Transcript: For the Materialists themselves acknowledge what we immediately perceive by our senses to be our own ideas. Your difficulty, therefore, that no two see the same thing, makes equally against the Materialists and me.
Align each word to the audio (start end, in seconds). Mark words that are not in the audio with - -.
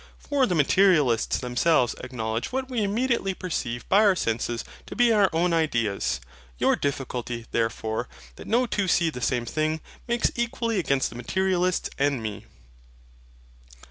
For 0.17 0.47
the 0.47 0.55
Materialists 0.55 1.37
themselves 1.37 1.93
acknowledge 2.03 2.51
what 2.51 2.71
we 2.71 2.81
immediately 2.81 3.35
perceive 3.35 3.87
by 3.87 3.99
our 3.99 4.15
senses 4.15 4.63
to 4.87 4.95
be 4.95 5.13
our 5.13 5.29
own 5.31 5.53
ideas. 5.53 6.19
Your 6.57 6.75
difficulty, 6.75 7.45
therefore, 7.51 8.09
that 8.35 8.47
no 8.47 8.65
two 8.65 8.87
see 8.87 9.11
the 9.11 9.21
same 9.21 9.45
thing, 9.45 9.79
makes 10.07 10.31
equally 10.35 10.79
against 10.79 11.11
the 11.11 11.15
Materialists 11.15 11.91
and 11.99 12.23
me. 12.23 12.45